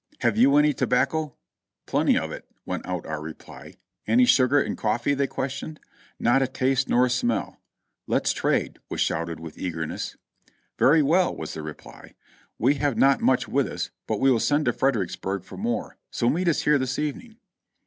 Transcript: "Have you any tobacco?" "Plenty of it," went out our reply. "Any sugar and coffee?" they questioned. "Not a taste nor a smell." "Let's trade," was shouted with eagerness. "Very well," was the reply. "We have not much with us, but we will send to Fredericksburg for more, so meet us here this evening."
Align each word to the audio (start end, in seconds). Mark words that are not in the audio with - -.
"Have 0.21 0.35
you 0.35 0.57
any 0.57 0.73
tobacco?" 0.73 1.35
"Plenty 1.85 2.17
of 2.17 2.31
it," 2.31 2.49
went 2.65 2.87
out 2.87 3.05
our 3.05 3.21
reply. 3.21 3.75
"Any 4.07 4.25
sugar 4.25 4.59
and 4.59 4.75
coffee?" 4.75 5.13
they 5.13 5.27
questioned. 5.27 5.79
"Not 6.19 6.41
a 6.41 6.47
taste 6.47 6.89
nor 6.89 7.05
a 7.05 7.09
smell." 7.11 7.59
"Let's 8.07 8.31
trade," 8.33 8.79
was 8.89 8.99
shouted 8.99 9.39
with 9.39 9.59
eagerness. 9.59 10.17
"Very 10.79 11.03
well," 11.03 11.35
was 11.35 11.53
the 11.53 11.61
reply. 11.61 12.15
"We 12.57 12.73
have 12.81 12.97
not 12.97 13.21
much 13.21 13.47
with 13.47 13.67
us, 13.67 13.91
but 14.07 14.19
we 14.19 14.31
will 14.31 14.39
send 14.39 14.65
to 14.65 14.73
Fredericksburg 14.73 15.43
for 15.43 15.55
more, 15.55 15.97
so 16.09 16.31
meet 16.31 16.47
us 16.47 16.63
here 16.63 16.79
this 16.79 16.97
evening." 16.97 17.37